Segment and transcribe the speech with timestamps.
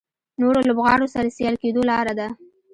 [0.41, 2.27] نورو لوبغاړو سره سیال کېدو لاره ده.